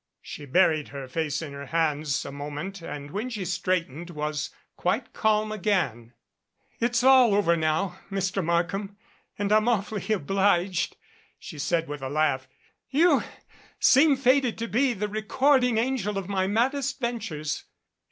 She 0.23 0.45
buried 0.45 0.87
her 0.87 1.07
face 1.07 1.43
in 1.43 1.53
her 1.53 1.67
hands 1.67 2.25
a 2.25 2.31
moment 2.31 2.81
and 2.81 3.11
when 3.11 3.29
she 3.29 3.45
straightened 3.45 4.09
was 4.09 4.49
quite 4.75 5.13
calm 5.13 5.51
again. 5.51 6.15
"It's 6.79 7.03
all 7.03 7.35
over 7.35 7.55
now, 7.55 7.99
Mr. 8.09 8.43
Markham, 8.43 8.97
and 9.37 9.51
I'm 9.51 9.67
awfully 9.67 10.11
obliged," 10.11 10.95
she 11.37 11.59
said 11.59 11.87
with 11.87 12.01
a 12.01 12.09
laugh. 12.09 12.47
"You 12.89 13.21
seem 13.79 14.15
fated 14.17 14.57
to 14.57 14.67
be 14.67 14.93
the 14.93 15.07
recording 15.07 15.77
angel 15.77 16.17
of 16.17 16.27
my 16.27 16.47
maddest 16.47 16.99
ventures." 16.99 17.65